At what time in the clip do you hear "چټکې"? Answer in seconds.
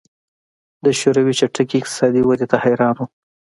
1.39-1.75